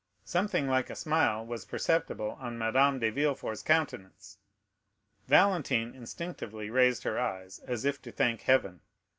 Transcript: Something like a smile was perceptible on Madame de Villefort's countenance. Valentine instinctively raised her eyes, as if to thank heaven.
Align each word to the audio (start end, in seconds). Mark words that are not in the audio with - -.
Something 0.25 0.67
like 0.67 0.89
a 0.89 0.95
smile 0.95 1.45
was 1.45 1.63
perceptible 1.63 2.31
on 2.39 2.57
Madame 2.57 2.97
de 2.97 3.11
Villefort's 3.11 3.61
countenance. 3.61 4.39
Valentine 5.27 5.93
instinctively 5.93 6.71
raised 6.71 7.03
her 7.03 7.19
eyes, 7.19 7.59
as 7.67 7.85
if 7.85 8.01
to 8.01 8.11
thank 8.11 8.41
heaven. 8.41 8.81